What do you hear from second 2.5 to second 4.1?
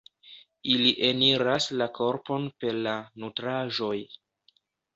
per la nutraĵoj.